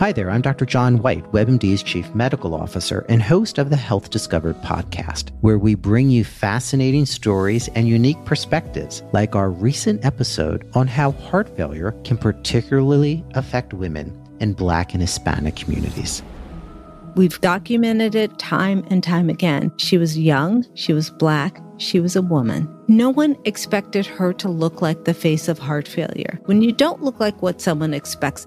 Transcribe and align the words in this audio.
Hi 0.00 0.12
there, 0.12 0.30
I'm 0.30 0.40
Dr. 0.40 0.64
John 0.64 1.02
White, 1.02 1.30
WebMD's 1.30 1.82
Chief 1.82 2.08
Medical 2.14 2.54
Officer 2.54 3.04
and 3.10 3.22
host 3.22 3.58
of 3.58 3.68
the 3.68 3.76
Health 3.76 4.08
Discovered 4.08 4.56
podcast, 4.62 5.28
where 5.42 5.58
we 5.58 5.74
bring 5.74 6.08
you 6.08 6.24
fascinating 6.24 7.04
stories 7.04 7.68
and 7.74 7.86
unique 7.86 8.24
perspectives, 8.24 9.02
like 9.12 9.36
our 9.36 9.50
recent 9.50 10.02
episode 10.02 10.66
on 10.74 10.86
how 10.86 11.12
heart 11.12 11.54
failure 11.54 11.92
can 12.04 12.16
particularly 12.16 13.22
affect 13.34 13.74
women 13.74 14.18
in 14.40 14.54
Black 14.54 14.94
and 14.94 15.02
Hispanic 15.02 15.56
communities. 15.56 16.22
We've 17.14 17.38
documented 17.42 18.14
it 18.14 18.38
time 18.38 18.86
and 18.88 19.04
time 19.04 19.28
again. 19.28 19.70
She 19.76 19.98
was 19.98 20.18
young, 20.18 20.64
she 20.72 20.94
was 20.94 21.10
Black, 21.10 21.60
she 21.76 22.00
was 22.00 22.16
a 22.16 22.22
woman. 22.22 22.74
No 22.88 23.10
one 23.10 23.36
expected 23.44 24.06
her 24.06 24.32
to 24.34 24.48
look 24.48 24.80
like 24.80 25.04
the 25.04 25.14
face 25.14 25.46
of 25.46 25.58
heart 25.58 25.86
failure. 25.86 26.40
When 26.46 26.62
you 26.62 26.72
don't 26.72 27.02
look 27.02 27.20
like 27.20 27.42
what 27.42 27.60
someone 27.60 27.94
expects, 27.94 28.46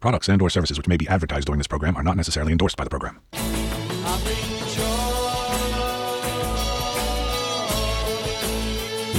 Products 0.00 0.28
and 0.28 0.40
or 0.42 0.50
services 0.50 0.78
which 0.78 0.88
may 0.88 0.96
be 0.96 1.08
advertised 1.08 1.46
during 1.46 1.58
this 1.58 1.66
program 1.66 1.96
are 1.96 2.02
not 2.02 2.16
necessarily 2.16 2.52
endorsed 2.52 2.76
by 2.76 2.84
the 2.84 2.90
program. 2.90 3.20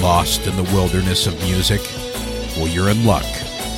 Lost 0.01 0.45
in 0.45 0.55
the 0.55 0.63
wilderness 0.73 1.25
of 1.27 1.33
music? 1.43 1.81
Well, 2.55 2.67
you're 2.67 2.89
in 2.89 3.05
luck. 3.05 3.25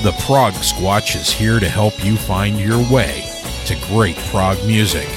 The 0.03 0.15
Prog 0.25 0.53
Squatch 0.53 1.15
is 1.15 1.29
here 1.29 1.59
to 1.59 1.67
help 1.67 2.03
you 2.05 2.17
find 2.17 2.59
your 2.59 2.79
way 2.91 3.25
to 3.65 3.75
great 3.87 4.17
prog 4.29 4.57
music. 4.65 5.07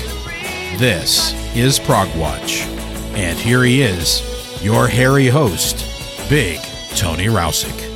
This 0.79 1.35
is 1.57 1.79
Prog 1.79 2.09
Watch, 2.17 2.63
and 3.15 3.39
here 3.39 3.63
he 3.63 3.83
is, 3.83 4.23
your 4.65 4.89
hairy 4.89 5.27
host, 5.27 5.87
Big 6.29 6.61
Tony 6.95 7.27
Rowsick. 7.27 7.92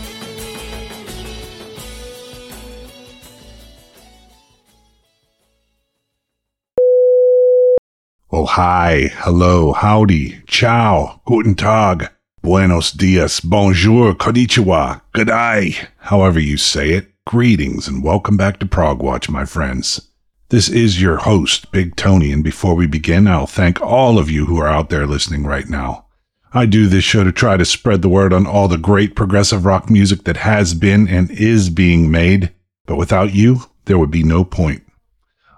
Hi, 8.46 9.10
hello, 9.14 9.72
howdy, 9.72 10.40
ciao, 10.46 11.20
guten 11.26 11.54
tag. 11.54 12.08
Buenos 12.42 12.92
dias, 12.92 13.40
bonjour, 13.40 14.14
konnichiwa, 14.14 15.00
good 15.12 15.26
day, 15.26 15.76
however 15.98 16.38
you 16.38 16.56
say 16.56 16.90
it. 16.90 17.12
Greetings 17.26 17.88
and 17.88 18.04
welcome 18.04 18.36
back 18.36 18.60
to 18.60 18.66
Prog 18.66 19.02
Watch, 19.02 19.28
my 19.28 19.44
friends. 19.44 20.08
This 20.50 20.68
is 20.68 21.02
your 21.02 21.16
host, 21.16 21.72
Big 21.72 21.96
Tony, 21.96 22.30
and 22.30 22.44
before 22.44 22.76
we 22.76 22.86
begin, 22.86 23.26
I'll 23.26 23.48
thank 23.48 23.80
all 23.82 24.16
of 24.16 24.30
you 24.30 24.46
who 24.46 24.60
are 24.60 24.68
out 24.68 24.90
there 24.90 25.08
listening 25.08 25.44
right 25.44 25.68
now. 25.68 26.06
I 26.54 26.66
do 26.66 26.86
this 26.86 27.04
show 27.04 27.24
to 27.24 27.32
try 27.32 27.56
to 27.56 27.64
spread 27.64 28.00
the 28.00 28.08
word 28.08 28.32
on 28.32 28.46
all 28.46 28.68
the 28.68 28.78
great 28.78 29.16
progressive 29.16 29.66
rock 29.66 29.90
music 29.90 30.22
that 30.22 30.36
has 30.38 30.72
been 30.72 31.08
and 31.08 31.32
is 31.32 31.68
being 31.68 32.12
made, 32.12 32.52
but 32.86 32.96
without 32.96 33.34
you, 33.34 33.62
there 33.86 33.98
would 33.98 34.12
be 34.12 34.22
no 34.22 34.44
point. 34.44 34.84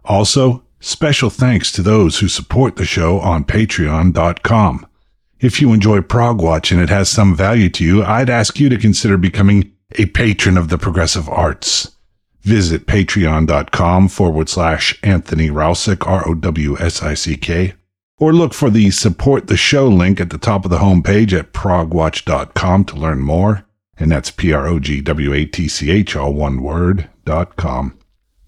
Also, 0.07 0.65
special 0.81 1.31
thanks 1.31 1.73
to 1.73 1.83
those 1.83 2.19
who 2.19 2.29
support 2.29 2.77
the 2.77 2.85
show 2.85 3.21
on 3.21 3.45
patreon.com. 3.45 4.87
If 5.41 5.61
you 5.61 5.73
enjoy 5.73 6.01
Prog 6.03 6.41
Watch 6.41 6.73
and 6.73 6.81
it 6.81 6.89
has 6.89 7.09
some 7.09 7.37
value 7.37 7.69
to 7.71 7.85
you, 7.85 8.03
I'd 8.03 8.31
ask 8.31 8.59
you 8.59 8.69
to 8.69 8.77
consider 8.77 9.17
becoming 9.17 9.73
a 9.97 10.07
patron 10.07 10.59
of 10.59 10.69
the 10.69 10.79
progressive 10.79 11.29
arts. 11.29 11.93
Visit 12.43 12.87
patreon.com 12.87 14.09
forward 14.09 14.49
slash 14.49 14.99
Anthony 15.03 15.49
Rowsick, 15.49 16.07
R-O-W-S-I-C-K, 16.07 17.75
or 18.19 18.33
look 18.33 18.55
for 18.55 18.71
the 18.71 18.91
support 18.91 19.47
the 19.47 19.57
show 19.57 19.87
link 19.89 20.21
at 20.21 20.31
the 20.31 20.39
top 20.39 20.65
of 20.65 20.71
the 20.71 20.79
homepage 20.79 21.33
at 21.39 21.53
progwatch.com 21.53 22.85
to 22.87 22.97
learn 22.97 23.21
more. 23.21 23.65
And 23.97 24.11
that's 24.11 24.31
P-R-O-G-W-A-T-C-H, 24.31 26.17
all 26.17 26.33
one 26.33 26.63
word, 26.63 27.09
dot 27.25 27.57
com. 27.57 27.99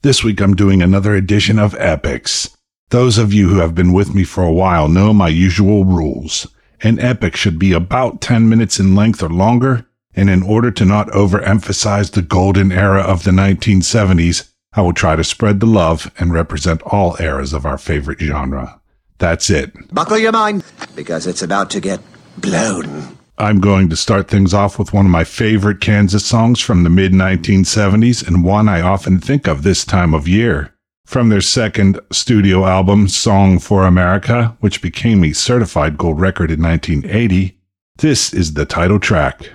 This 0.03 0.25
week 0.25 0.41
I'm 0.41 0.57
doing 0.57 0.81
another 0.81 1.15
edition 1.15 1.59
of 1.59 1.75
Epix. 1.75 2.57
Those 2.89 3.19
of 3.19 3.35
you 3.35 3.51
who 3.51 3.59
have 3.59 3.75
been 3.75 3.93
with 3.93 4.15
me 4.15 4.25
for 4.25 4.43
a 4.43 4.51
while 4.51 4.89
know 4.89 5.13
my 5.13 5.29
usual 5.29 5.85
rules. 5.85 6.47
An 6.81 6.99
epic 6.99 7.37
should 7.37 7.59
be 7.59 7.75
about 7.75 8.23
10 8.23 8.49
minutes 8.49 8.81
in 8.81 8.95
length 8.97 9.23
or 9.23 9.29
longer, 9.29 9.87
and 10.15 10.31
in 10.31 10.43
order 10.43 10.71
to 10.71 10.87
not 10.87 11.09
overemphasize 11.09 12.13
the 12.13 12.23
golden 12.23 12.73
era 12.73 13.03
of 13.03 13.25
the 13.25 13.31
1970s, 13.31 14.51
I 14.73 14.81
will 14.81 14.95
try 14.95 15.17
to 15.17 15.23
spread 15.23 15.61
the 15.61 15.67
love 15.67 16.11
and 16.19 16.33
represent 16.33 16.81
all 16.81 17.21
eras 17.21 17.53
of 17.53 17.67
our 17.67 17.77
favorite 17.77 18.21
genre. 18.21 18.81
That's 19.19 19.51
it. 19.51 19.75
Buckle 19.93 20.17
your 20.17 20.33
mind, 20.33 20.65
because 20.97 21.27
it's 21.27 21.43
about 21.43 21.69
to 21.73 21.81
get 21.81 22.01
blown. 22.39 23.19
I'm 23.41 23.59
going 23.59 23.89
to 23.89 23.97
start 23.97 24.29
things 24.29 24.53
off 24.53 24.79
with 24.79 24.93
one 24.93 25.07
of 25.07 25.11
my 25.11 25.25
favorite 25.25 25.81
Kansas 25.81 26.27
songs 26.27 26.61
from 26.61 26.85
the 26.85 26.91
mid 26.91 27.13
1970s 27.13 28.27
and 28.27 28.45
one 28.45 28.69
I 28.69 28.83
often 28.83 29.19
think 29.19 29.49
of 29.49 29.63
this 29.63 29.83
time 29.83 30.13
of 30.13 30.29
year 30.29 30.75
from 31.07 31.31
their 31.31 31.41
second 31.41 31.99
studio 32.13 32.67
album, 32.67 33.09
Song 33.09 33.59
for 33.59 33.87
America, 33.87 34.59
which 34.61 34.83
became 34.83 35.25
a 35.25 35.33
certified 35.33 35.97
gold 35.97 36.21
record 36.21 36.51
in 36.51 36.61
1980. 36.61 37.59
This 37.97 38.35
is 38.35 38.53
the 38.53 38.67
title 38.67 39.01
track. 39.01 39.49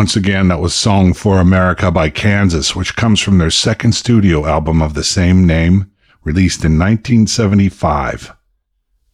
Once 0.00 0.16
again, 0.16 0.48
that 0.48 0.60
was 0.60 0.72
Song 0.72 1.12
for 1.12 1.38
America 1.40 1.90
by 1.90 2.08
Kansas, 2.08 2.74
which 2.74 2.96
comes 2.96 3.20
from 3.20 3.36
their 3.36 3.50
second 3.50 3.92
studio 3.92 4.46
album 4.46 4.80
of 4.80 4.94
the 4.94 5.04
same 5.04 5.46
name, 5.46 5.90
released 6.24 6.64
in 6.64 6.78
1975. 6.78 8.34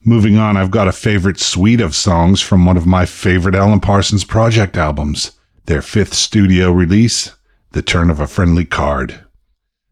Moving 0.04 0.38
on, 0.38 0.56
I've 0.56 0.70
got 0.70 0.86
a 0.86 0.92
favorite 0.92 1.40
suite 1.40 1.80
of 1.80 1.96
songs 1.96 2.40
from 2.40 2.64
one 2.64 2.76
of 2.76 2.86
my 2.86 3.04
favorite 3.04 3.56
Alan 3.56 3.80
Parsons 3.80 4.22
Project 4.22 4.76
albums, 4.76 5.32
their 5.64 5.82
fifth 5.82 6.14
studio 6.14 6.70
release, 6.70 7.34
The 7.72 7.82
Turn 7.82 8.08
of 8.08 8.20
a 8.20 8.28
Friendly 8.28 8.64
Card. 8.64 9.18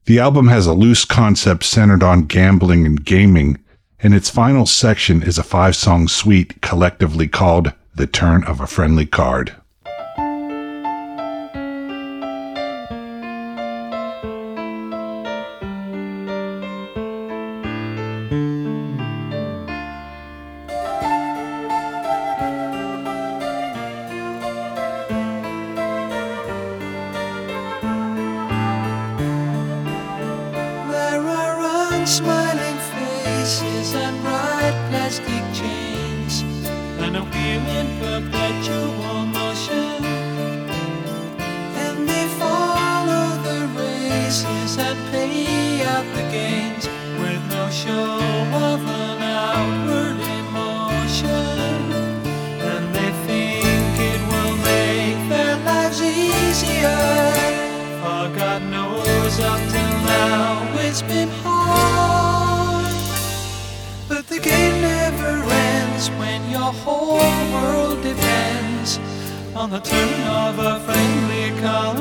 The 0.04 0.20
album 0.20 0.46
has 0.46 0.68
a 0.68 0.74
loose 0.74 1.04
concept 1.04 1.64
centered 1.64 2.04
on 2.04 2.26
gambling 2.26 2.86
and 2.86 3.04
gaming, 3.04 3.58
and 3.98 4.14
its 4.14 4.30
final 4.30 4.64
section 4.64 5.24
is 5.24 5.38
a 5.38 5.42
five 5.42 5.74
song 5.74 6.06
suite 6.06 6.62
collectively 6.62 7.26
called 7.26 7.72
The 7.96 8.06
Turn 8.06 8.44
of 8.44 8.60
a 8.60 8.68
Friendly 8.68 9.06
Card. 9.06 9.56
smiling 32.06 32.76
faces 32.92 33.94
and 33.94 34.20
bright 34.20 34.76
plastic 34.90 35.42
chains 35.54 36.42
and 37.00 37.16
a 37.16 37.22
wheel 37.22 37.66
in 37.78 37.86
perpetual 37.98 39.24
motion. 39.24 40.04
And 41.84 42.06
they 42.06 42.26
follow 42.38 43.26
the 43.42 43.60
races 43.78 44.76
and 44.76 44.98
pay 45.10 45.82
out 45.84 46.04
the 46.14 46.22
gains 46.30 46.86
with 47.18 47.40
no 47.50 47.70
show 47.70 48.20
of. 48.52 49.03
whole 66.82 67.18
world 67.52 68.02
depends 68.02 68.98
on 69.54 69.70
the 69.70 69.80
turn 69.80 70.22
of 70.22 70.58
a 70.58 70.80
friendly 70.80 71.60
card. 71.60 71.98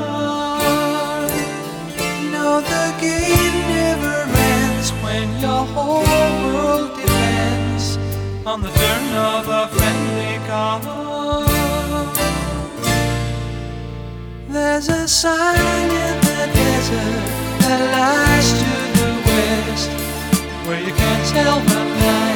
No, 2.31 2.61
the 2.61 2.85
game 2.99 3.57
never 3.79 4.15
ends 4.53 4.89
when 5.03 5.27
your 5.39 5.65
whole 5.73 6.03
world 6.45 6.95
depends 6.97 7.97
on 8.45 8.61
the 8.61 8.69
turn 8.69 9.13
of 9.15 9.47
a 9.47 9.67
friendly 9.75 10.37
card. 10.47 10.83
There's 14.49 14.87
a 14.89 15.07
sign 15.07 15.89
in 16.05 16.15
the 16.29 16.41
desert 16.53 17.23
that 17.61 17.81
lies 17.95 18.49
to 18.61 18.73
the 18.99 19.09
west 19.27 19.89
where 20.67 20.81
you 20.81 20.93
can't 20.93 21.25
tell 21.33 21.59
the 21.59 21.83
night. 21.99 22.32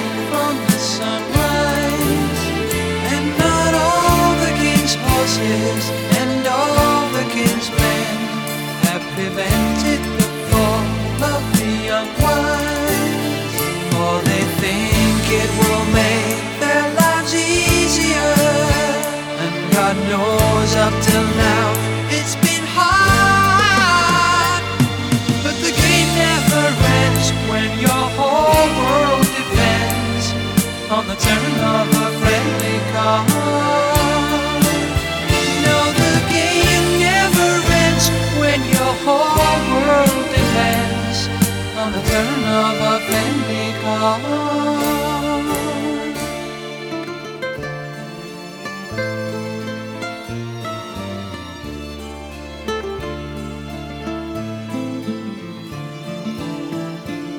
ashes 5.28 5.90
and 6.22 6.48
all 6.48 7.10
the 7.12 7.26
kinsmen 7.36 8.16
have 8.88 9.04
prevented 9.16 10.02
the 10.20 10.28
fall 10.50 10.88
of 11.36 11.42
the 11.60 11.72
young 11.92 12.10
ones, 12.24 13.54
For 13.92 14.16
they 14.30 14.44
think 14.64 15.22
it 15.44 15.52
will 15.60 15.86
make 15.92 16.44
their 16.64 16.86
lives 17.02 17.34
easier, 17.36 18.36
and 19.44 19.56
God 19.76 19.96
knows 20.12 20.72
up 20.86 20.96
till 21.08 21.28
now 21.50 21.68
it's 22.18 22.36
been 22.48 22.66
hard. 22.78 24.64
But 25.44 25.56
the 25.66 25.74
game 25.84 26.12
never 26.28 26.66
ends 27.04 27.28
when 27.52 27.70
your 27.86 28.04
whole 28.18 28.70
world 28.80 29.28
depends 29.42 30.26
on 30.96 31.04
the 31.12 31.18
turn 31.26 31.54
of 31.76 31.88
a 32.06 32.08
friendly 32.22 32.78
card. 32.94 33.97
whole 39.38 39.64
world 39.74 40.26
depends 40.40 41.20
on 41.82 41.88
the 41.96 42.02
turn 42.10 42.42
of 42.66 42.76
a 42.92 42.96
friendly 43.08 43.68
call. 43.82 44.20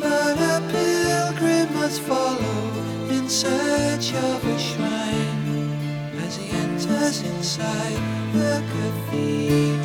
But 0.01 0.37
a 0.55 0.57
pilgrim 0.73 1.69
must 1.75 2.01
follow 2.03 2.61
in 3.11 3.29
search 3.29 4.15
of 4.15 4.45
a 4.45 4.59
shrine 4.59 5.71
as 6.25 6.37
he 6.37 6.47
enters 6.51 7.23
inside 7.23 8.01
the 8.33 8.63
cathedral. 8.73 9.78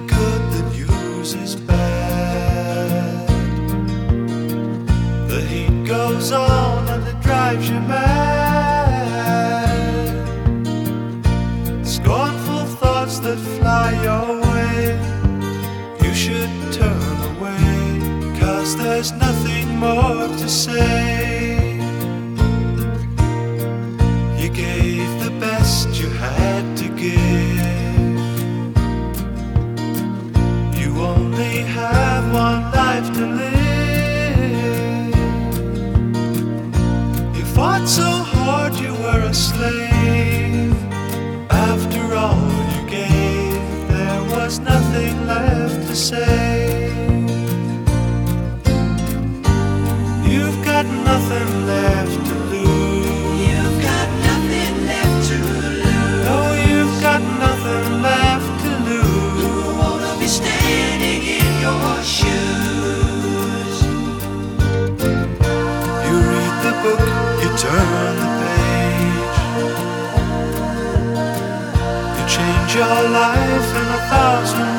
the 0.00 0.62
news 0.72 1.34
is 1.34 1.56
bad. 1.56 3.28
The 5.28 5.40
heat 5.42 5.84
goes 5.86 6.32
on 6.32 6.88
and 6.88 7.06
it 7.08 7.20
drives 7.20 7.68
you 7.68 7.80
mad. 7.80 8.12
Scornful 11.86 12.66
thoughts 12.80 13.18
that 13.20 13.38
fly 13.58 13.92
your 14.08 14.40
way, 14.40 14.98
you 16.06 16.14
should 16.14 16.72
turn 16.72 17.12
cause 18.40 18.76
there's 18.76 19.12
nothing 19.12 19.68
more 19.76 20.28
to 20.28 20.48
say. 20.48 21.31
To 45.92 45.98
say. 45.98 46.88
You've 50.24 50.64
got 50.64 50.86
nothing 50.86 51.66
left 51.66 52.16
to 52.28 52.34
lose. 52.52 53.40
You've 53.48 53.78
got 53.90 54.08
nothing 54.28 54.74
left 54.90 55.28
to 55.28 55.36
lose. 55.36 56.24
No, 56.28 56.38
you've 56.66 56.96
got 57.02 57.20
nothing 57.44 57.88
left 58.08 58.52
to 58.64 58.70
lose. 58.88 59.42
Who 59.44 59.76
wanna 59.80 60.12
be 60.18 60.28
standing 60.28 61.22
in 61.40 61.50
your 61.66 61.92
shoes? 62.18 63.76
You 66.06 66.14
read 66.32 66.54
the 66.66 66.74
book, 66.82 67.04
you 67.42 67.50
turn 67.66 68.12
the 68.22 68.28
page. 68.40 69.40
You 72.16 72.24
change 72.36 72.70
your 72.80 72.98
life 73.20 73.70
in 73.80 73.86
a 73.98 74.02
thousand 74.12 74.71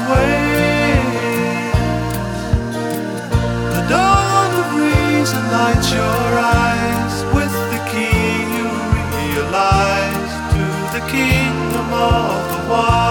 kingdom 11.14 11.94
of 11.94 12.52
the 12.52 12.70
wise. 12.70 13.03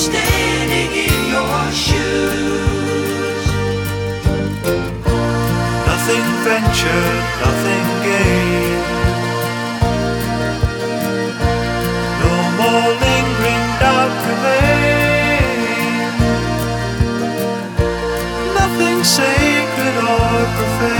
Standing 0.00 0.90
in 1.06 1.18
your 1.28 1.62
shoes? 1.72 3.44
Nothing 5.88 6.26
ventured, 6.46 7.24
nothing 7.44 7.86
gained. 8.08 8.86
No 12.22 12.34
more 12.60 12.88
lingering 13.04 13.64
doubt 13.82 14.14
remains. 14.28 16.16
Nothing 18.58 18.98
sacred 19.04 19.96
or 20.14 20.32
profane. 20.56 20.99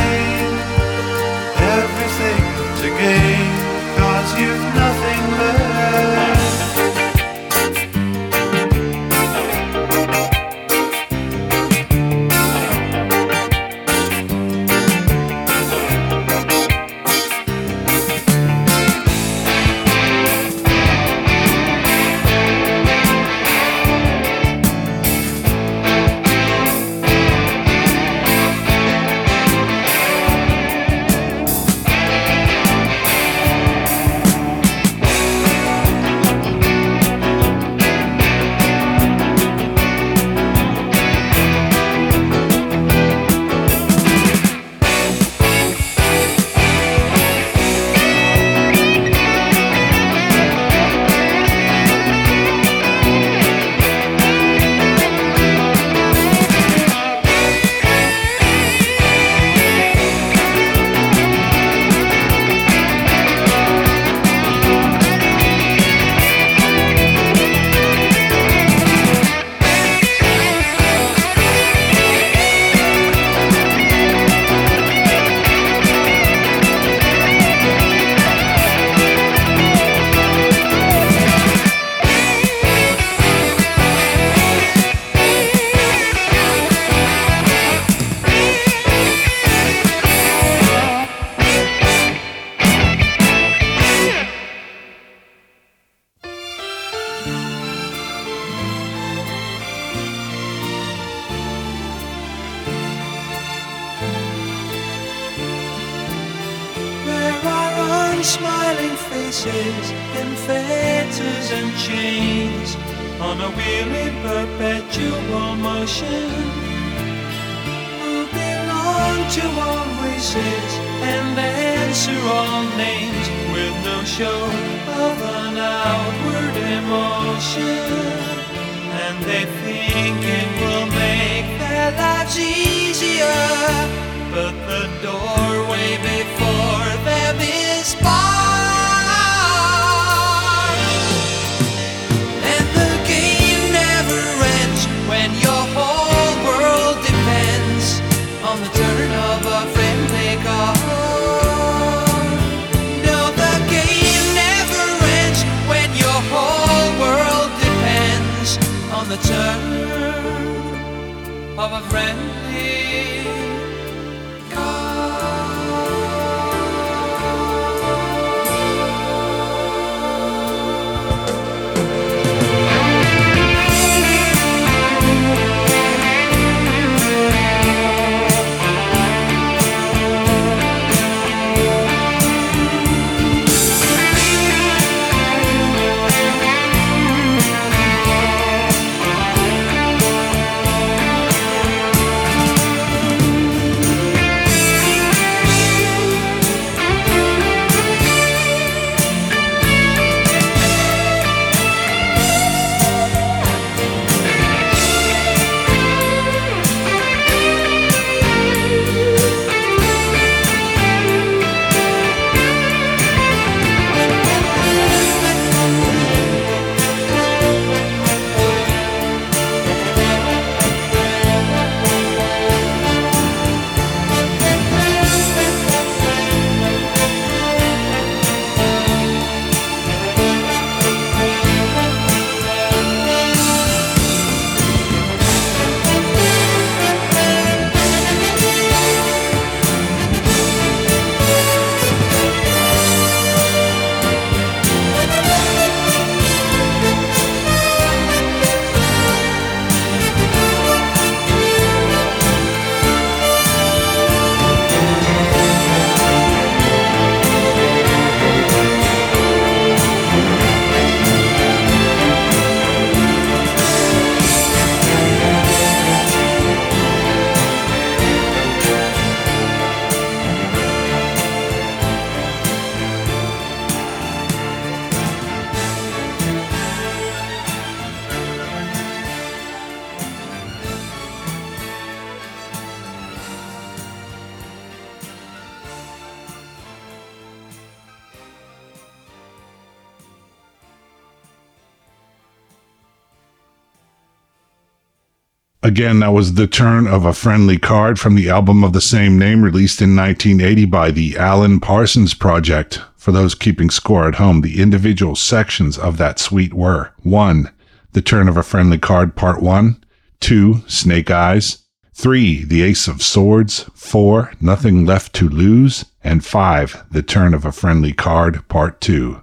Again, 295.81 296.01
that 296.01 296.13
was 296.13 296.35
The 296.35 296.47
Turn 296.47 296.87
of 296.87 297.07
a 297.07 297.15
Friendly 297.15 297.57
Card 297.57 297.99
from 297.99 298.15
the 298.15 298.29
album 298.29 298.63
of 298.63 298.75
the 298.75 298.83
same 298.83 299.19
name 299.19 299.41
released 299.41 299.81
in 299.81 299.97
1980 299.97 300.67
by 300.67 300.91
the 300.91 301.17
Alan 301.17 301.59
Parsons 301.59 302.13
Project. 302.13 302.83
For 302.99 303.13
those 303.13 303.35
keeping 303.35 303.71
score 303.71 304.07
at 304.07 304.17
home, 304.17 304.43
the 304.43 304.61
individual 304.61 305.17
sections 305.17 305.79
of 305.79 305.97
that 305.97 306.19
suite 306.19 306.53
were 306.53 306.93
1. 307.03 307.51
The 307.93 308.03
Turn 308.03 308.29
of 308.29 308.37
a 308.37 308.43
Friendly 308.43 308.77
Card 308.77 309.17
Part 309.17 309.41
1, 309.41 309.83
2. 310.21 310.65
Snake 310.67 311.11
Eyes, 311.11 311.65
3. 311.95 312.45
The 312.45 312.61
Ace 312.61 312.87
of 312.87 313.01
Swords, 313.01 313.65
4. 313.75 314.35
Nothing 314.39 314.85
Left 314.85 315.15
to 315.15 315.31
Lose, 315.31 315.87
and 316.05 316.23
5. 316.23 316.89
The 316.91 317.03
Turn 317.03 317.33
of 317.33 317.47
a 317.47 317.53
Friendly 317.53 317.95
Card 317.95 318.47
Part 318.49 318.83
2. 318.83 319.23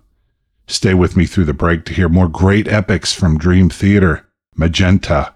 Stay 0.66 0.96
with 0.96 1.16
me 1.16 1.28
through 1.28 1.46
the 1.46 1.54
break 1.54 1.86
to 1.86 1.94
hear 1.94 2.10
more 2.10 2.28
great 2.28 2.68
epics 2.68 3.14
from 3.14 3.38
Dream 3.38 3.70
Theater, 3.70 4.26
Magenta, 4.56 5.36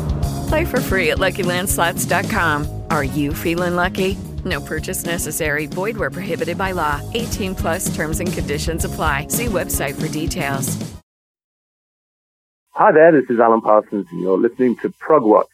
Play 0.51 0.65
for 0.65 0.81
free 0.81 1.11
at 1.11 1.17
LuckyLandSlots.com. 1.17 2.83
Are 2.89 3.05
you 3.05 3.33
feeling 3.33 3.77
lucky? 3.77 4.17
No 4.43 4.59
purchase 4.59 5.05
necessary. 5.05 5.65
Void 5.65 5.95
where 5.95 6.09
prohibited 6.09 6.57
by 6.57 6.73
law. 6.73 6.99
18 7.13 7.55
plus 7.55 7.95
terms 7.95 8.19
and 8.19 8.33
conditions 8.33 8.83
apply. 8.83 9.27
See 9.27 9.45
website 9.45 9.95
for 9.95 10.09
details. 10.09 10.75
Hi 12.71 12.91
there, 12.91 13.13
this 13.13 13.29
is 13.29 13.39
Alan 13.39 13.61
Parsons, 13.61 14.05
and 14.11 14.21
you're 14.21 14.37
listening 14.37 14.75
to 14.81 14.89
Progwatch. 14.89 15.47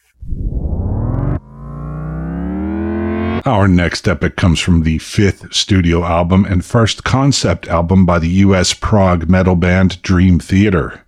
Our 3.46 3.68
next 3.68 4.08
epic 4.08 4.34
comes 4.34 4.58
from 4.58 4.82
the 4.82 4.98
fifth 4.98 5.54
studio 5.54 6.02
album 6.02 6.44
and 6.44 6.64
first 6.64 7.04
concept 7.04 7.68
album 7.68 8.04
by 8.04 8.18
the 8.18 8.30
US 8.46 8.74
prog 8.74 9.30
metal 9.30 9.54
band 9.54 10.02
Dream 10.02 10.40
Theater. 10.40 11.04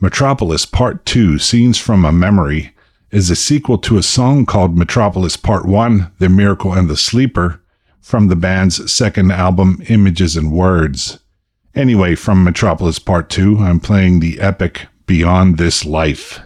Metropolis 0.00 0.64
Part 0.64 1.04
2 1.04 1.38
Scenes 1.38 1.76
from 1.76 2.06
a 2.06 2.12
Memory 2.12 2.72
is 3.10 3.30
a 3.30 3.36
sequel 3.36 3.78
to 3.78 3.96
a 3.96 4.02
song 4.02 4.44
called 4.44 4.76
Metropolis 4.76 5.36
Part 5.36 5.64
1 5.64 6.12
The 6.18 6.28
Miracle 6.28 6.72
and 6.74 6.88
the 6.88 6.96
Sleeper 6.96 7.62
from 8.00 8.28
the 8.28 8.36
band's 8.36 8.92
second 8.92 9.32
album 9.32 9.82
Images 9.88 10.36
and 10.36 10.52
Words. 10.52 11.18
Anyway, 11.74 12.14
from 12.14 12.44
Metropolis 12.44 12.98
Part 12.98 13.30
2, 13.30 13.58
I'm 13.58 13.80
playing 13.80 14.20
the 14.20 14.40
epic 14.40 14.88
Beyond 15.06 15.56
This 15.56 15.84
Life. 15.84 16.40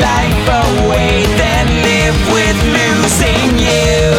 life 0.00 0.48
away 0.64 1.24
than 1.36 1.66
live 1.88 2.18
with 2.32 2.58
losing 2.76 3.58
you. 3.58 4.09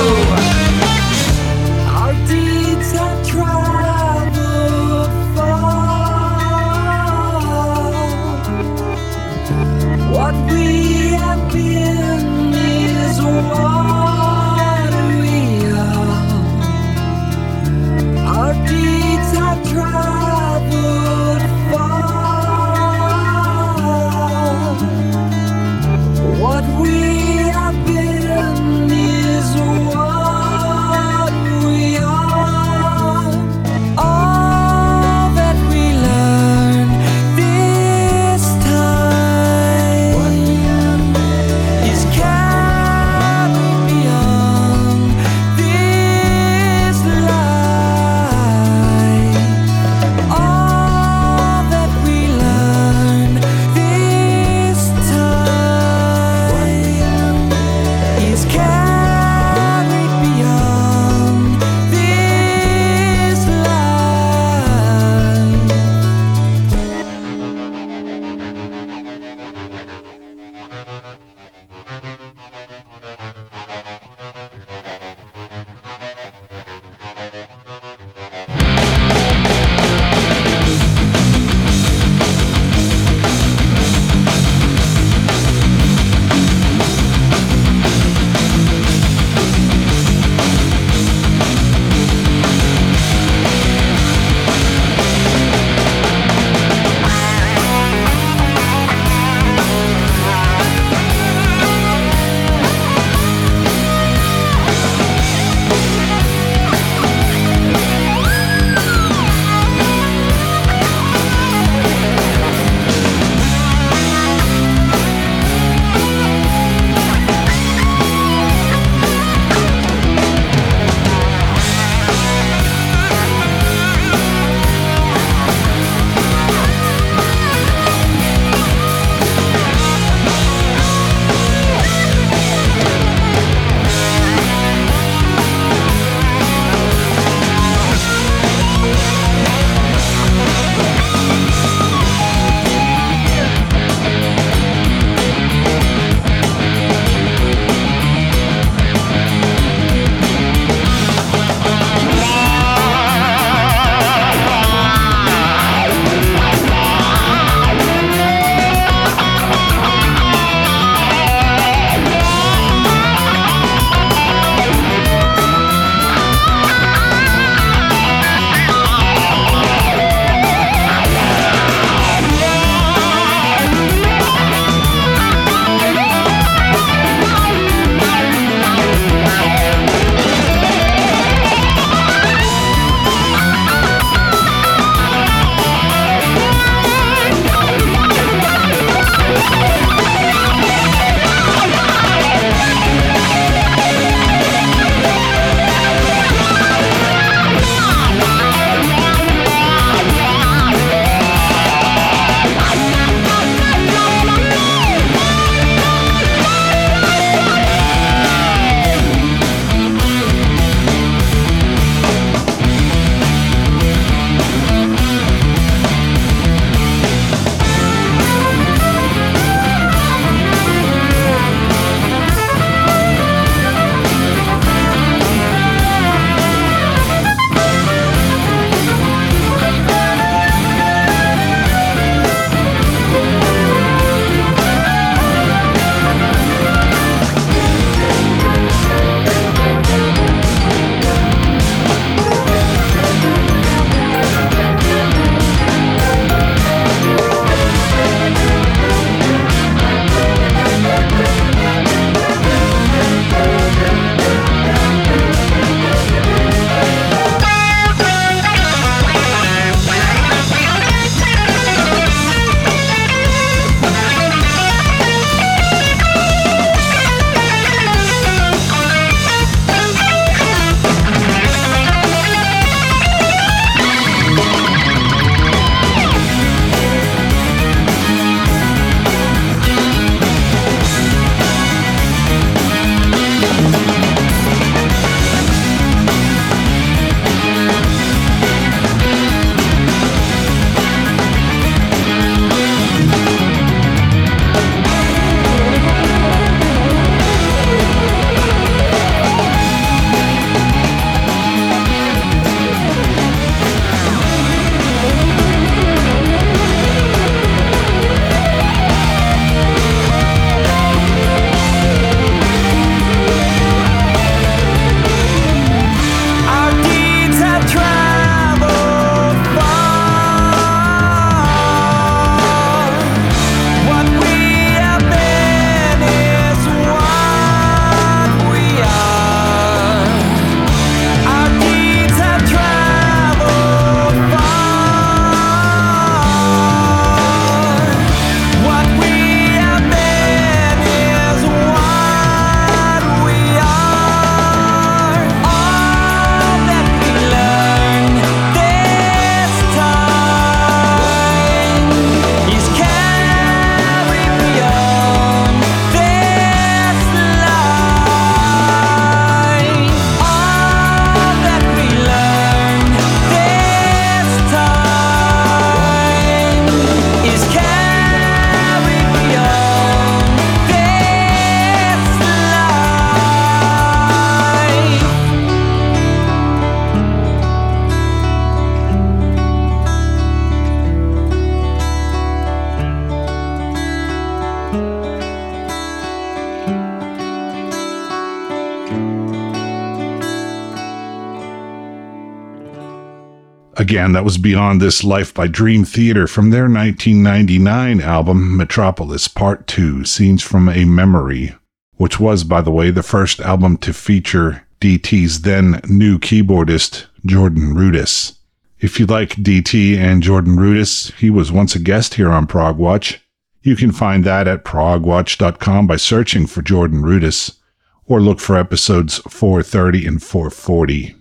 Again, 393.92 394.14
that 394.14 394.24
was 394.24 394.38
Beyond 394.38 394.82
This 394.82 395.04
Life 395.04 395.34
by 395.34 395.48
Dream 395.48 395.84
Theater 395.84 396.26
from 396.26 396.50
their 396.50 396.70
1999 396.70 398.00
album 398.00 398.56
Metropolis 398.56 399.28
Part 399.28 399.68
2 399.68 400.06
Scenes 400.06 400.42
from 400.42 400.70
a 400.70 400.86
Memory, 400.86 401.56
which 401.98 402.18
was, 402.18 402.46
by 402.46 402.62
the 402.62 402.72
way, 402.72 402.90
the 402.90 403.04
first 403.04 403.42
album 403.42 403.76
to 403.80 403.92
feature 403.92 404.66
DT's 404.80 405.42
then 405.42 405.82
new 405.90 406.18
keyboardist, 406.20 407.08
Jordan 407.26 407.76
Rudess. 407.76 408.38
If 408.80 408.98
you 408.98 409.08
like 409.08 409.32
DT 409.32 409.98
and 409.98 410.24
Jordan 410.24 410.56
Rudess, 410.56 411.14
he 411.16 411.30
was 411.30 411.52
once 411.52 411.76
a 411.76 411.80
guest 411.80 412.14
here 412.14 412.32
on 412.32 412.48
Progwatch. 412.48 413.20
You 413.62 413.76
can 413.76 413.92
find 413.92 414.24
that 414.24 414.48
at 414.48 414.64
progwatch.com 414.64 415.88
by 415.88 415.98
searching 415.98 416.48
for 416.48 416.62
Jordan 416.62 417.02
Rudess, 417.02 417.58
or 418.06 418.22
look 418.22 418.40
for 418.40 418.56
episodes 418.56 419.18
430 419.28 420.08
and 420.08 420.24
440. 420.24 421.16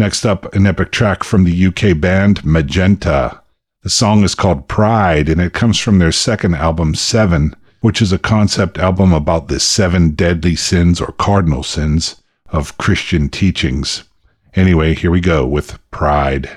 Next 0.00 0.24
up, 0.24 0.54
an 0.54 0.66
epic 0.66 0.92
track 0.92 1.22
from 1.22 1.44
the 1.44 1.66
UK 1.66 2.00
band 2.00 2.42
Magenta. 2.42 3.42
The 3.82 3.90
song 3.90 4.24
is 4.24 4.34
called 4.34 4.66
Pride, 4.66 5.28
and 5.28 5.42
it 5.42 5.52
comes 5.52 5.78
from 5.78 5.98
their 5.98 6.10
second 6.10 6.54
album, 6.54 6.94
Seven, 6.94 7.54
which 7.82 8.00
is 8.00 8.10
a 8.10 8.18
concept 8.18 8.78
album 8.78 9.12
about 9.12 9.48
the 9.48 9.60
seven 9.60 10.12
deadly 10.12 10.56
sins 10.56 11.02
or 11.02 11.12
cardinal 11.18 11.62
sins 11.62 12.16
of 12.48 12.78
Christian 12.78 13.28
teachings. 13.28 14.04
Anyway, 14.54 14.94
here 14.94 15.10
we 15.10 15.20
go 15.20 15.46
with 15.46 15.78
Pride. 15.90 16.48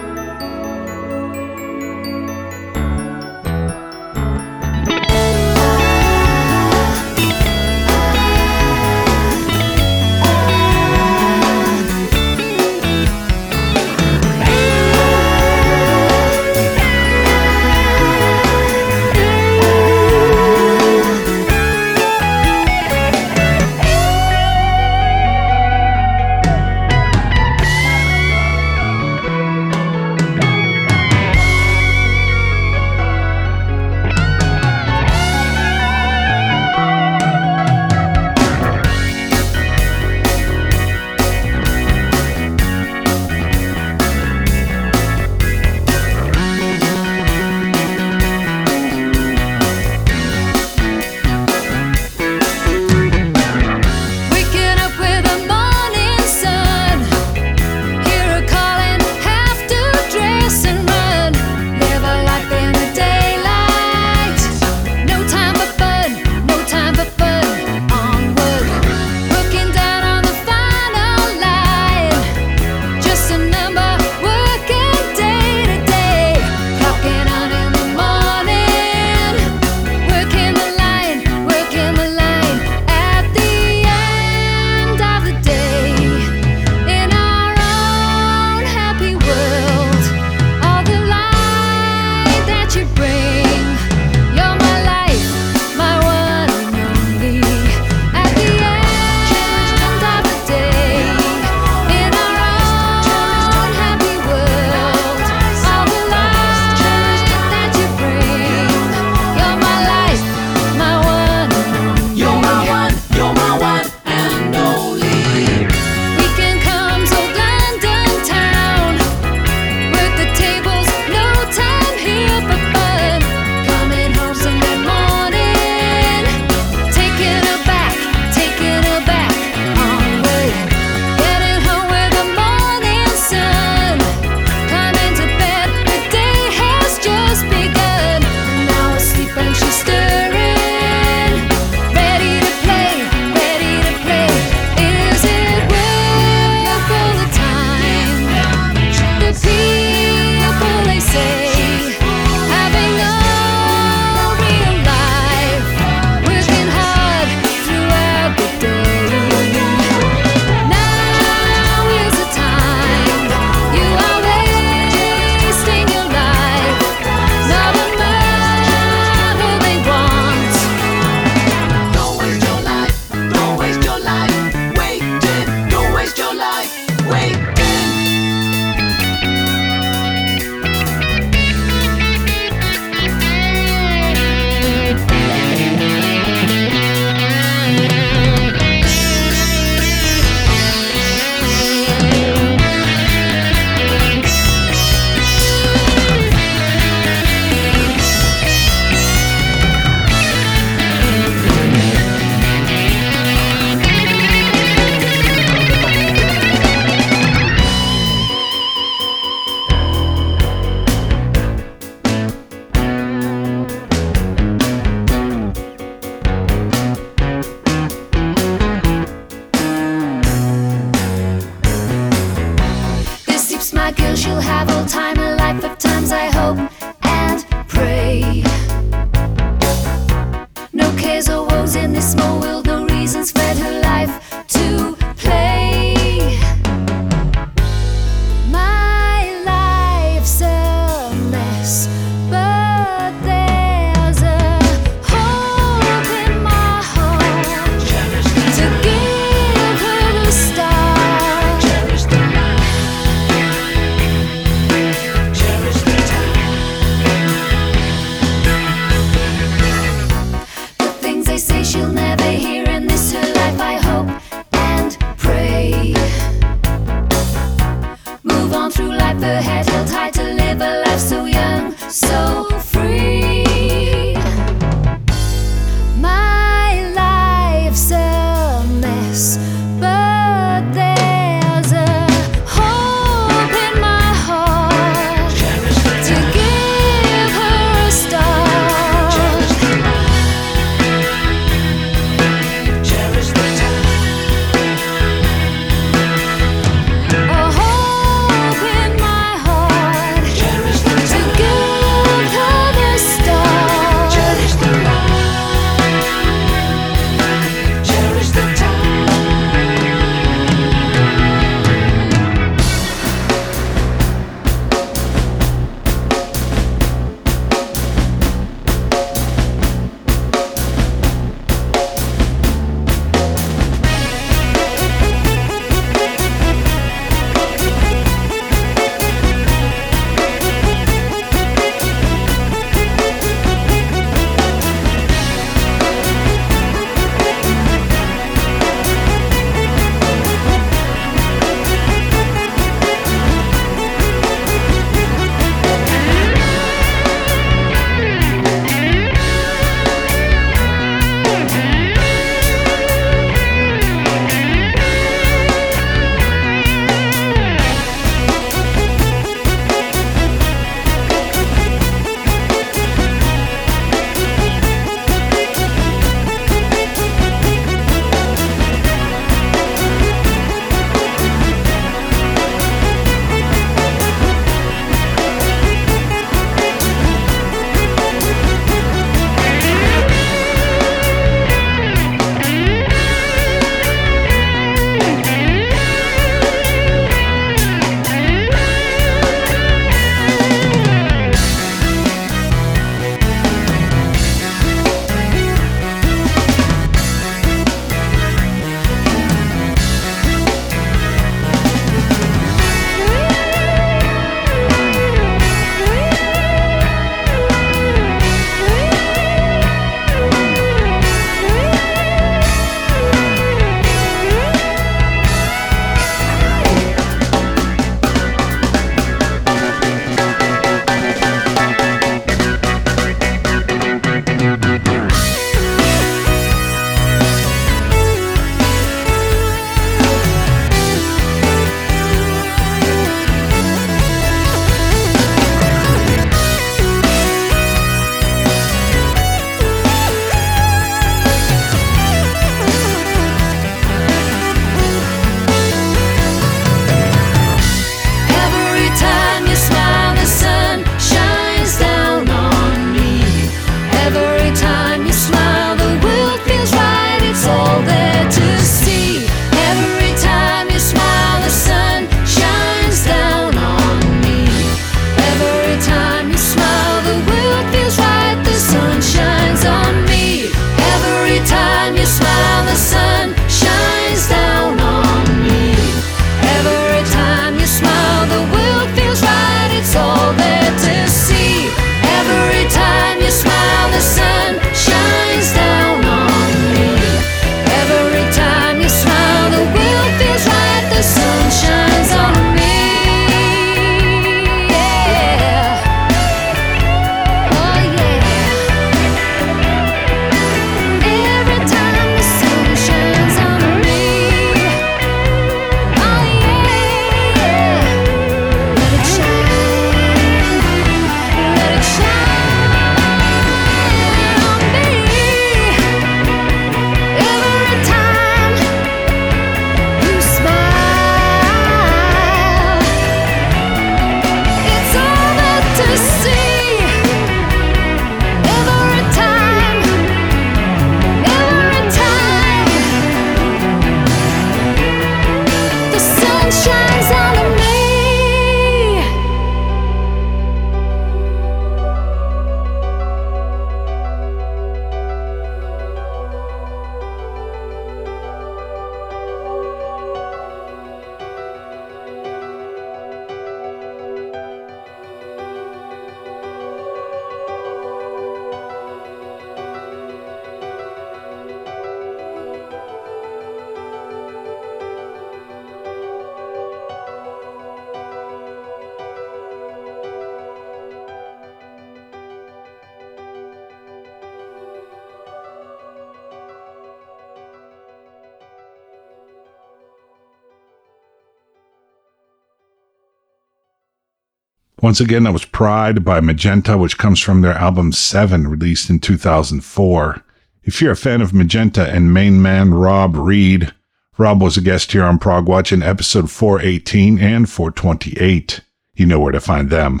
Once 584.86 585.00
again, 585.00 585.24
that 585.24 585.32
was 585.32 585.44
Pride 585.44 586.04
by 586.04 586.20
Magenta, 586.20 586.78
which 586.78 586.96
comes 586.96 587.18
from 587.18 587.40
their 587.40 587.54
album 587.54 587.90
Seven, 587.90 588.46
released 588.46 588.88
in 588.88 589.00
2004. 589.00 590.22
If 590.62 590.80
you're 590.80 590.92
a 590.92 590.96
fan 590.96 591.20
of 591.20 591.34
Magenta 591.34 591.90
and 591.90 592.14
main 592.14 592.40
man 592.40 592.72
Rob 592.72 593.16
Reed, 593.16 593.74
Rob 594.16 594.40
was 594.40 594.56
a 594.56 594.60
guest 594.60 594.92
here 594.92 595.02
on 595.02 595.18
Prog 595.18 595.48
Watch 595.48 595.72
in 595.72 595.82
episode 595.82 596.30
418 596.30 597.18
and 597.18 597.50
428. 597.50 598.60
You 598.94 599.06
know 599.06 599.18
where 599.18 599.32
to 599.32 599.40
find 599.40 599.70
them. 599.70 600.00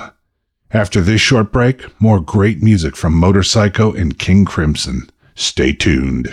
After 0.70 1.00
this 1.00 1.20
short 1.20 1.50
break, 1.50 2.00
more 2.00 2.20
great 2.20 2.62
music 2.62 2.94
from 2.94 3.20
Motorpsycho 3.20 4.00
and 4.00 4.16
King 4.16 4.44
Crimson. 4.44 5.10
Stay 5.34 5.72
tuned. 5.72 6.32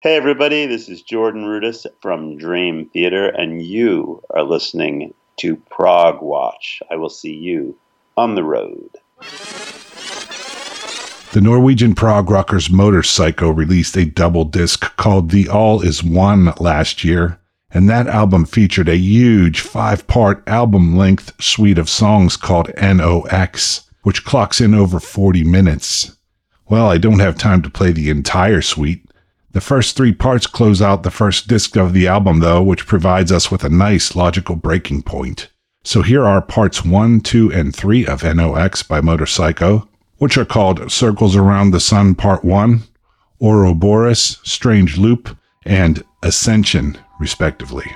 Hey, 0.00 0.14
everybody. 0.14 0.64
This 0.66 0.88
is 0.88 1.02
Jordan 1.02 1.44
Rudess 1.44 1.84
from 2.00 2.38
Dream 2.38 2.88
Theater, 2.92 3.30
and 3.30 3.60
you 3.60 4.22
are 4.30 4.44
listening 4.44 5.12
to 5.38 5.56
Prog 5.56 6.22
Watch. 6.22 6.80
I 6.88 6.94
will 6.94 7.08
see 7.08 7.34
you 7.34 7.76
on 8.16 8.36
the 8.36 8.44
road. 8.44 8.90
The 11.32 11.40
Norwegian 11.42 11.96
prog 11.96 12.30
rockers 12.30 12.68
Motorpsycho 12.68 13.52
released 13.56 13.96
a 13.96 14.04
double 14.04 14.44
disc 14.44 14.94
called 14.94 15.32
The 15.32 15.48
All 15.48 15.82
Is 15.82 16.04
One 16.04 16.52
last 16.60 17.02
year, 17.02 17.40
and 17.68 17.90
that 17.90 18.06
album 18.06 18.44
featured 18.44 18.88
a 18.88 18.96
huge 18.96 19.62
five 19.62 20.06
part 20.06 20.44
album 20.46 20.96
length 20.96 21.42
suite 21.42 21.76
of 21.76 21.88
songs 21.88 22.36
called 22.36 22.70
NOX, 22.80 23.90
which 24.04 24.24
clocks 24.24 24.60
in 24.60 24.74
over 24.74 25.00
40 25.00 25.42
minutes. 25.42 26.16
Well, 26.68 26.88
I 26.88 26.98
don't 26.98 27.18
have 27.18 27.36
time 27.36 27.62
to 27.62 27.70
play 27.70 27.90
the 27.90 28.10
entire 28.10 28.62
suite. 28.62 29.02
The 29.52 29.60
first 29.62 29.96
three 29.96 30.12
parts 30.12 30.46
close 30.46 30.82
out 30.82 31.02
the 31.02 31.10
first 31.10 31.48
disc 31.48 31.76
of 31.76 31.94
the 31.94 32.06
album, 32.06 32.40
though, 32.40 32.62
which 32.62 32.86
provides 32.86 33.32
us 33.32 33.50
with 33.50 33.64
a 33.64 33.70
nice 33.70 34.14
logical 34.14 34.56
breaking 34.56 35.02
point. 35.02 35.48
So 35.84 36.02
here 36.02 36.26
are 36.26 36.42
parts 36.42 36.84
1, 36.84 37.20
2, 37.22 37.52
and 37.52 37.74
3 37.74 38.06
of 38.06 38.22
NOX 38.22 38.82
by 38.82 39.00
Motorpsycho, 39.00 39.88
which 40.18 40.36
are 40.36 40.44
called 40.44 40.92
Circles 40.92 41.34
Around 41.34 41.70
the 41.70 41.80
Sun 41.80 42.16
Part 42.16 42.44
1, 42.44 42.82
Ouroboros, 43.40 44.38
Strange 44.42 44.98
Loop, 44.98 45.36
and 45.64 46.04
Ascension, 46.22 46.98
respectively. 47.18 47.86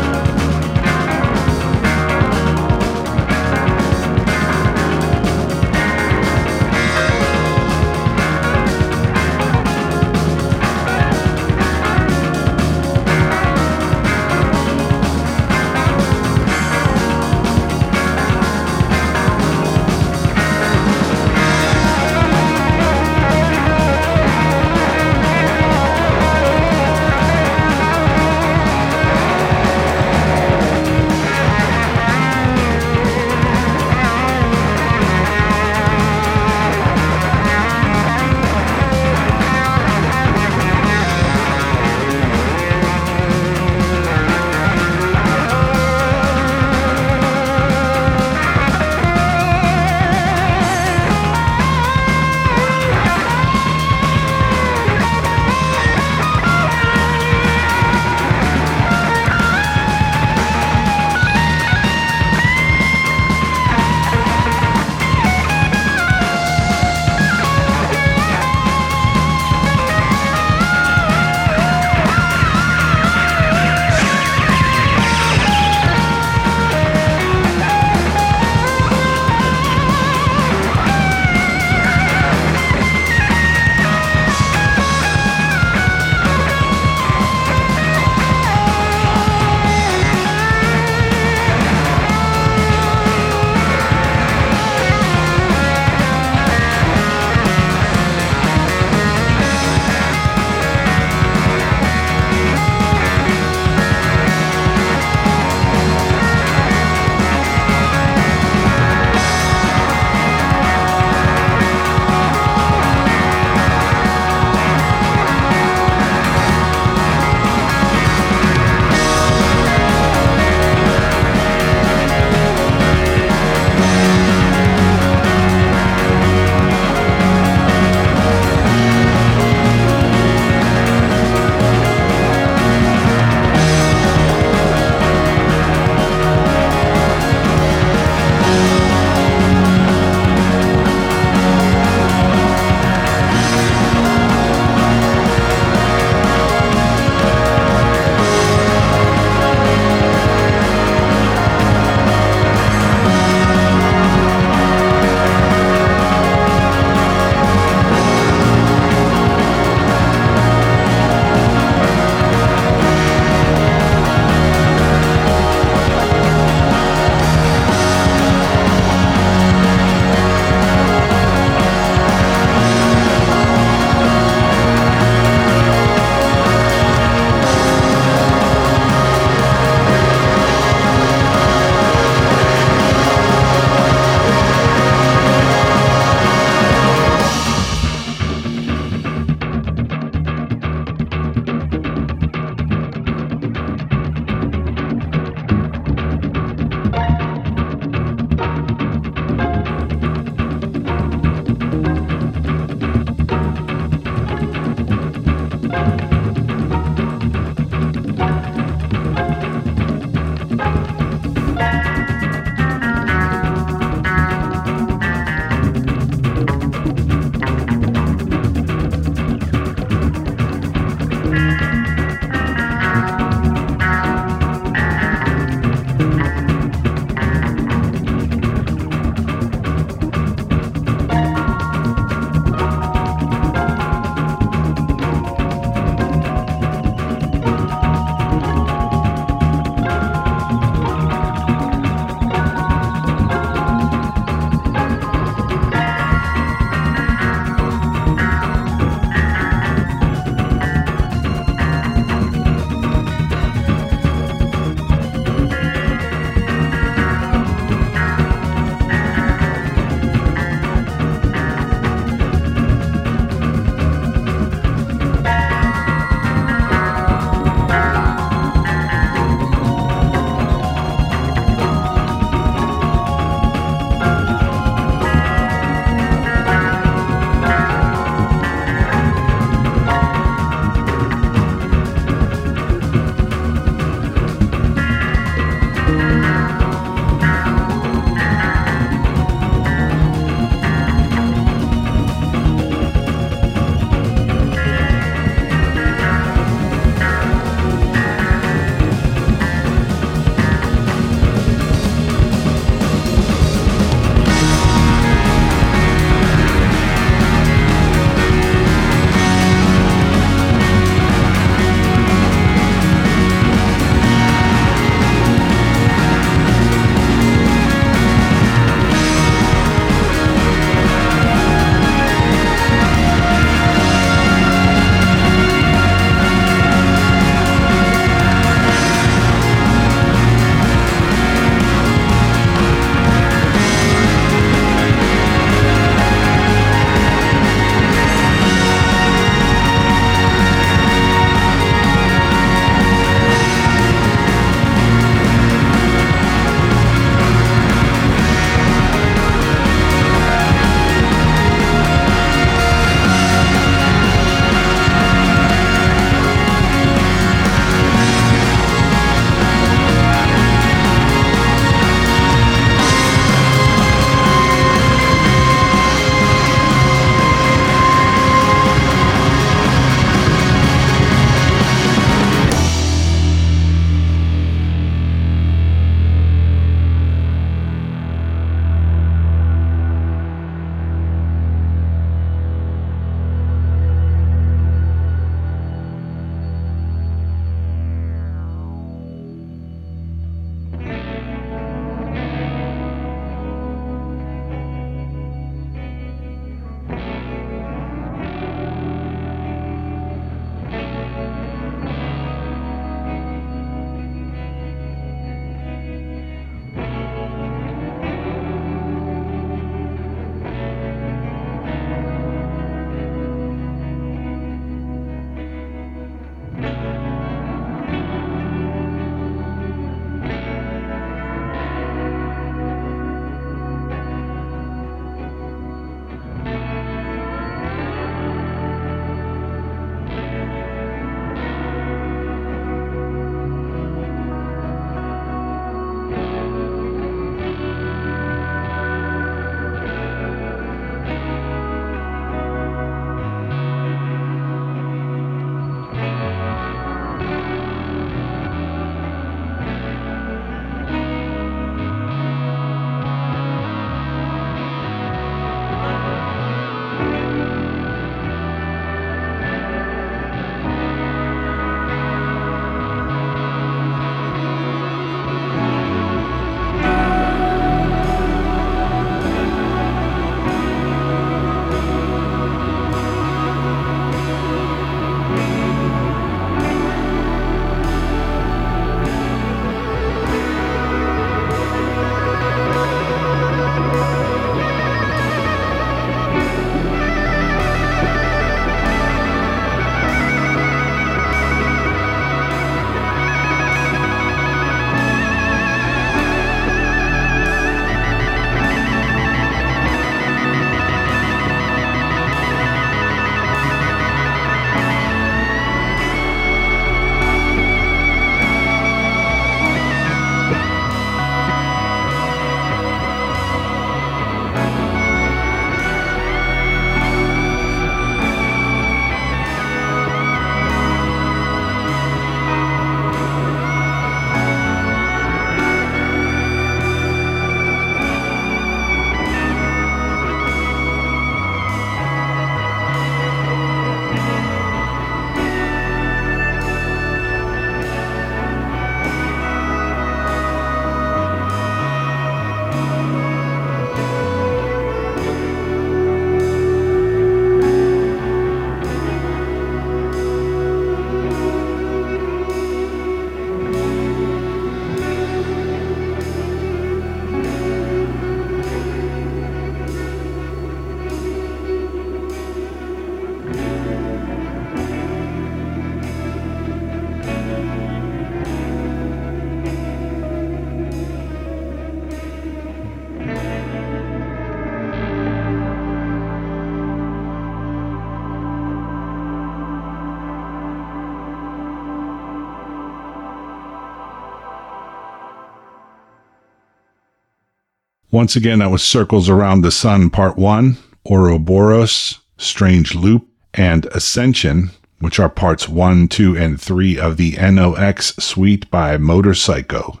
Once 588.12 588.34
again, 588.34 588.58
that 588.58 588.72
was 588.72 588.82
Circles 588.82 589.28
Around 589.28 589.60
the 589.60 589.70
Sun 589.70 590.10
Part 590.10 590.36
1, 590.36 590.76
Ouroboros, 591.08 592.18
Strange 592.36 592.96
Loop, 592.96 593.28
and 593.54 593.86
Ascension, 593.86 594.70
which 594.98 595.20
are 595.20 595.28
parts 595.28 595.68
1, 595.68 596.08
2, 596.08 596.36
and 596.36 596.60
3 596.60 596.98
of 596.98 597.16
the 597.16 597.36
NOX 597.36 598.16
suite 598.16 598.68
by 598.68 598.96
Motorpsycho. 598.96 600.00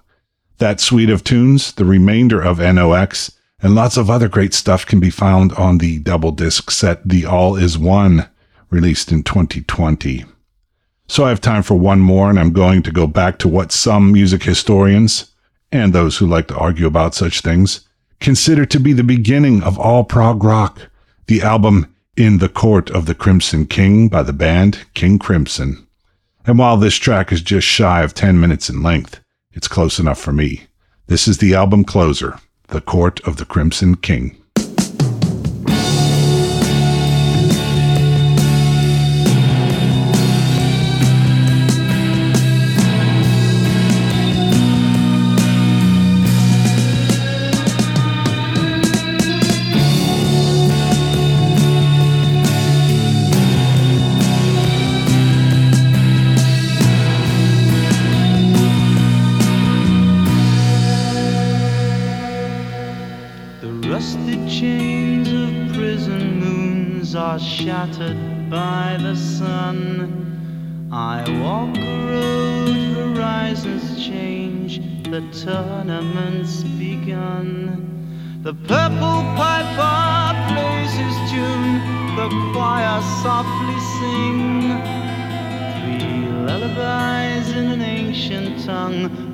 That 0.58 0.80
suite 0.80 1.08
of 1.08 1.22
tunes, 1.22 1.70
the 1.72 1.84
remainder 1.84 2.40
of 2.42 2.58
NOX, 2.58 3.30
and 3.62 3.76
lots 3.76 3.96
of 3.96 4.10
other 4.10 4.28
great 4.28 4.54
stuff 4.54 4.84
can 4.84 4.98
be 4.98 5.10
found 5.10 5.52
on 5.52 5.78
the 5.78 6.00
double 6.00 6.32
disc 6.32 6.72
set 6.72 7.08
The 7.08 7.24
All 7.24 7.54
Is 7.54 7.78
One, 7.78 8.28
released 8.70 9.12
in 9.12 9.22
2020. 9.22 10.24
So 11.06 11.26
I 11.26 11.28
have 11.28 11.40
time 11.40 11.62
for 11.62 11.76
one 11.76 12.00
more, 12.00 12.28
and 12.28 12.40
I'm 12.40 12.52
going 12.52 12.82
to 12.82 12.90
go 12.90 13.06
back 13.06 13.38
to 13.38 13.48
what 13.48 13.70
some 13.70 14.10
music 14.10 14.42
historians, 14.42 15.30
and 15.70 15.92
those 15.92 16.16
who 16.16 16.26
like 16.26 16.48
to 16.48 16.56
argue 16.56 16.88
about 16.88 17.14
such 17.14 17.42
things, 17.42 17.86
consider 18.20 18.66
to 18.66 18.78
be 18.78 18.92
the 18.92 19.02
beginning 19.02 19.62
of 19.62 19.78
all 19.78 20.04
prog 20.04 20.44
rock, 20.44 20.90
the 21.26 21.42
album 21.42 21.94
In 22.16 22.38
the 22.38 22.48
Court 22.48 22.90
of 22.90 23.06
the 23.06 23.14
Crimson 23.14 23.66
King 23.66 24.08
by 24.08 24.22
the 24.22 24.32
band 24.32 24.84
King 24.94 25.18
Crimson. 25.18 25.86
And 26.44 26.58
while 26.58 26.76
this 26.76 26.96
track 26.96 27.32
is 27.32 27.42
just 27.42 27.66
shy 27.66 28.02
of 28.02 28.14
10 28.14 28.38
minutes 28.38 28.68
in 28.68 28.82
length, 28.82 29.20
it's 29.52 29.68
close 29.68 29.98
enough 29.98 30.20
for 30.20 30.32
me. 30.32 30.62
This 31.06 31.26
is 31.26 31.38
the 31.38 31.54
album 31.54 31.84
closer, 31.84 32.38
The 32.68 32.80
Court 32.80 33.20
of 33.26 33.36
the 33.36 33.44
Crimson 33.44 33.96
King. 33.96 34.39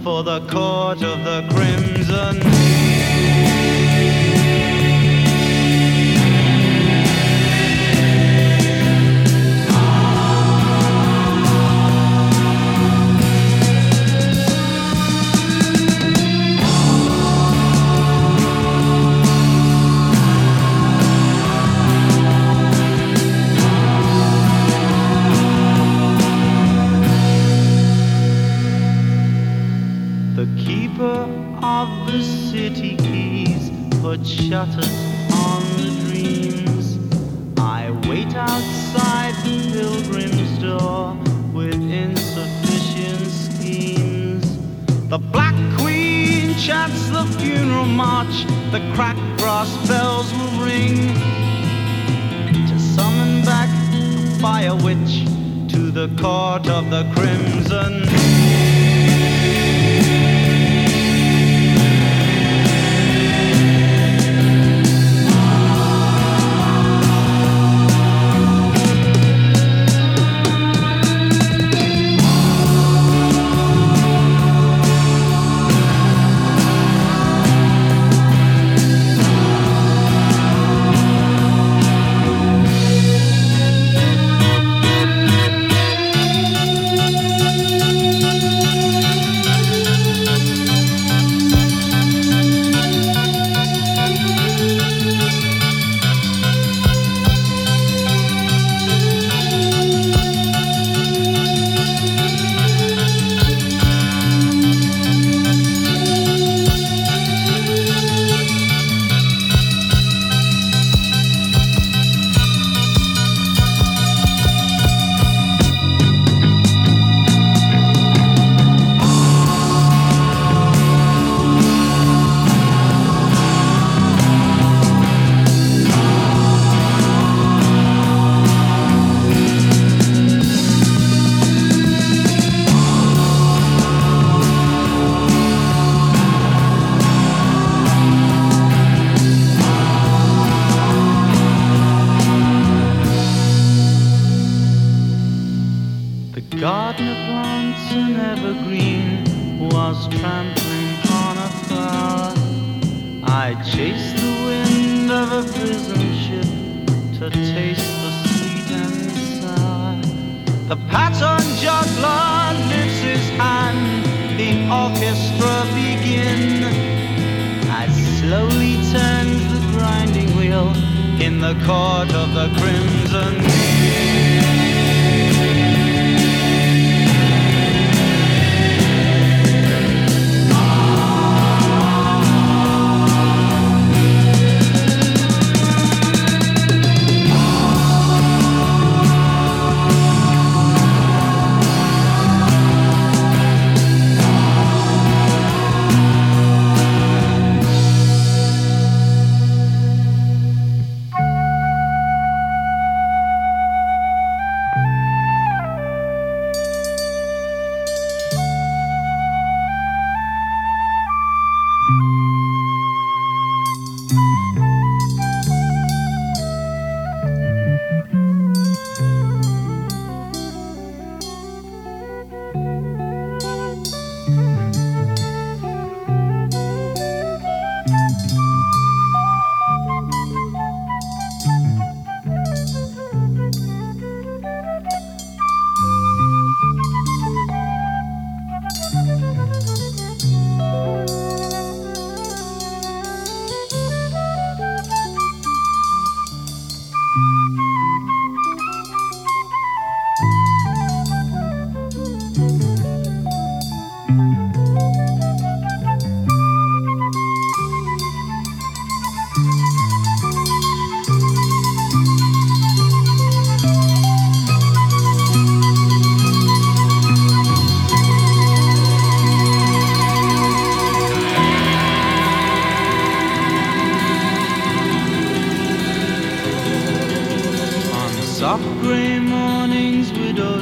For 0.02 0.22
the 0.22 0.40
court 0.48 1.02
of 1.02 1.24
the 1.24 1.46
crimson. 1.50 1.95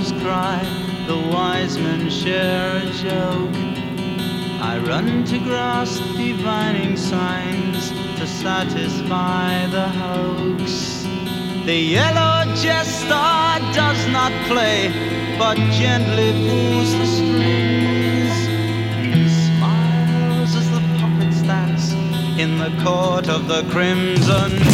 Fools 0.05 0.23
cry, 0.23 0.63
the 1.07 1.17
wise 1.17 1.79
men 1.79 2.11
share 2.11 2.77
a 2.77 2.91
joke. 2.91 3.57
I 4.61 4.79
run 4.79 5.25
to 5.25 5.39
grasp 5.39 6.03
divining 6.17 6.97
signs 6.97 7.91
to 8.19 8.27
satisfy 8.27 9.67
the 9.67 9.89
hoax. 9.89 11.05
The 11.65 11.77
yellow 11.77 12.55
jester 12.57 13.29
does 13.73 14.09
not 14.09 14.33
play, 14.47 14.89
but 15.39 15.57
gently 15.73 16.33
pulls 16.49 16.93
the 16.93 17.07
strings. 17.07 18.35
He 19.15 19.29
smiles 19.29 20.55
as 20.55 20.71
the 20.71 20.83
puppets 20.99 21.43
dance 21.43 21.93
in 22.39 22.59
the 22.59 22.73
court 22.83 23.29
of 23.29 23.49
the 23.49 23.63
crimson. 23.71 24.74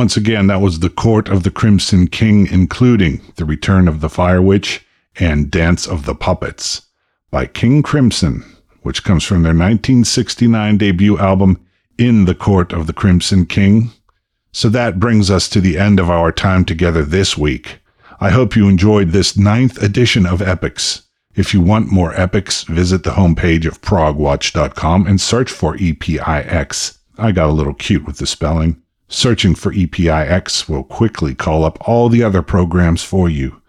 Once 0.00 0.16
again, 0.16 0.46
that 0.46 0.62
was 0.62 0.78
The 0.78 0.88
Court 0.88 1.28
of 1.28 1.42
the 1.42 1.50
Crimson 1.50 2.08
King, 2.08 2.46
including 2.46 3.20
The 3.36 3.44
Return 3.44 3.86
of 3.86 4.00
the 4.00 4.08
Fire 4.08 4.40
Witch 4.40 4.82
and 5.16 5.50
Dance 5.50 5.86
of 5.86 6.06
the 6.06 6.14
Puppets 6.14 6.86
by 7.30 7.44
King 7.44 7.82
Crimson, 7.82 8.42
which 8.80 9.04
comes 9.04 9.24
from 9.24 9.42
their 9.42 9.50
1969 9.50 10.78
debut 10.78 11.18
album, 11.18 11.62
In 11.98 12.24
the 12.24 12.34
Court 12.34 12.72
of 12.72 12.86
the 12.86 12.94
Crimson 12.94 13.44
King. 13.44 13.90
So 14.52 14.70
that 14.70 14.98
brings 14.98 15.30
us 15.30 15.50
to 15.50 15.60
the 15.60 15.76
end 15.76 16.00
of 16.00 16.08
our 16.08 16.32
time 16.32 16.64
together 16.64 17.04
this 17.04 17.36
week. 17.36 17.80
I 18.20 18.30
hope 18.30 18.56
you 18.56 18.70
enjoyed 18.70 19.10
this 19.10 19.36
ninth 19.36 19.82
edition 19.82 20.24
of 20.24 20.40
Epix. 20.40 21.02
If 21.34 21.52
you 21.52 21.60
want 21.60 21.92
more 21.92 22.18
epics, 22.18 22.64
visit 22.64 23.04
the 23.04 23.10
homepage 23.10 23.66
of 23.66 23.82
progwatch.com 23.82 25.06
and 25.06 25.20
search 25.20 25.50
for 25.50 25.76
EPIX. 25.76 26.98
I 27.18 27.32
got 27.32 27.50
a 27.50 27.52
little 27.52 27.74
cute 27.74 28.06
with 28.06 28.16
the 28.16 28.26
spelling. 28.26 28.80
Searching 29.12 29.56
for 29.56 29.72
EPIX 29.72 30.68
will 30.68 30.84
quickly 30.84 31.34
call 31.34 31.64
up 31.64 31.76
all 31.88 32.08
the 32.08 32.22
other 32.22 32.42
programs 32.42 33.02
for 33.02 33.28
you. 33.28 33.60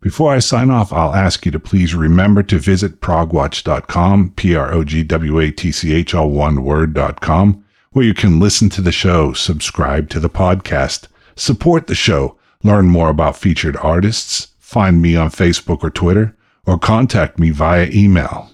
Before 0.00 0.32
I 0.32 0.38
sign 0.38 0.70
off, 0.70 0.90
I'll 0.90 1.14
ask 1.14 1.44
you 1.44 1.52
to 1.52 1.60
please 1.60 1.94
remember 1.94 2.42
to 2.44 2.58
visit 2.58 3.02
progwatch.com, 3.02 4.30
P-R-O-G-W-A-T-C-H, 4.36 6.14
all 6.14 6.30
one 6.30 6.64
word.com, 6.64 7.64
where 7.90 8.06
you 8.06 8.14
can 8.14 8.40
listen 8.40 8.70
to 8.70 8.80
the 8.80 8.90
show, 8.90 9.34
subscribe 9.34 10.08
to 10.10 10.18
the 10.18 10.30
podcast, 10.30 11.08
support 11.34 11.88
the 11.88 11.94
show, 11.94 12.38
learn 12.62 12.86
more 12.86 13.10
about 13.10 13.36
featured 13.36 13.76
artists, 13.76 14.48
find 14.58 15.02
me 15.02 15.14
on 15.14 15.28
Facebook 15.28 15.84
or 15.84 15.90
Twitter, 15.90 16.34
or 16.64 16.78
contact 16.78 17.38
me 17.38 17.50
via 17.50 17.90
email. 17.92 18.50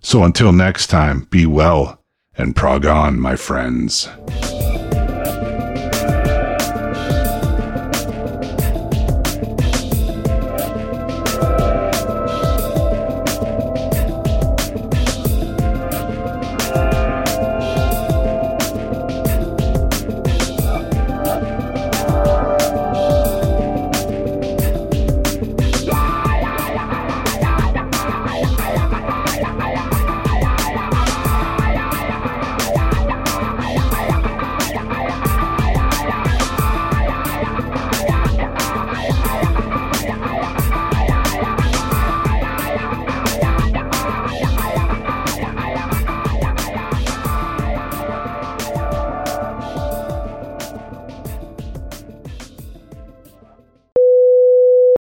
So 0.00 0.24
until 0.24 0.52
next 0.52 0.86
time, 0.86 1.26
be 1.30 1.44
well 1.44 2.00
and 2.38 2.56
prog 2.56 2.86
on, 2.86 3.20
my 3.20 3.36
friends. 3.36 4.08